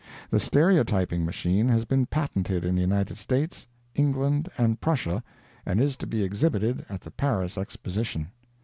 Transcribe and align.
The 0.31 0.39
stereotyping 0.39 1.25
machine 1.27 1.67
has 1.67 1.85
been 1.85 2.07
patented 2.07 2.65
in 2.65 2.73
the 2.73 2.81
United 2.81 3.19
States, 3.19 3.67
England 3.93 4.49
and 4.57 4.81
Prussia, 4.81 5.23
and 5.63 5.79
is 5.79 5.95
to 5.97 6.07
be 6.07 6.23
exhibited 6.23 6.83
at 6.89 7.01
the 7.01 7.11
Paris 7.11 7.55
Exposition. 7.55 8.29